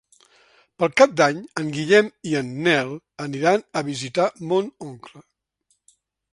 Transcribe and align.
Per 0.83 0.87
Cap 1.01 1.11
d'Any 1.21 1.41
en 1.63 1.69
Guillem 1.75 2.09
i 2.31 2.33
en 2.41 2.49
Nel 2.69 2.95
aniran 3.27 3.63
a 3.83 3.87
visitar 3.93 4.29
mon 4.53 4.75
oncle. 4.91 5.27